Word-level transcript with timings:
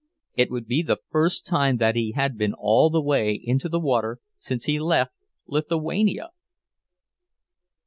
It 0.33 0.49
would 0.49 0.65
be 0.65 0.81
the 0.81 0.97
first 1.11 1.45
time 1.45 1.77
that 1.77 1.95
he 1.95 2.13
had 2.13 2.35
been 2.35 2.55
all 2.55 2.89
the 2.89 2.99
way 2.99 3.33
into 3.43 3.69
the 3.69 3.79
water 3.79 4.17
since 4.39 4.65
he 4.65 4.79
left 4.79 5.13
Lithuania! 5.45 6.29